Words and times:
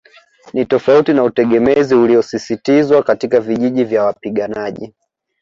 Ni 0.53 0.65
tofauti 0.65 1.13
na 1.13 1.23
utegemezi 1.23 1.95
uliosisitizwa 1.95 3.03
katika 3.03 3.39
vijiji 3.39 3.83
vya 3.83 4.03
wapiganaji 4.03 4.93